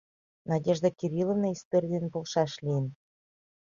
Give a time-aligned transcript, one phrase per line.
[0.49, 2.85] Надежда Кирилловна историй дене полшаш лийын.